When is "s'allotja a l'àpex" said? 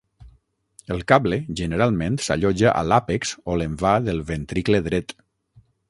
2.29-3.37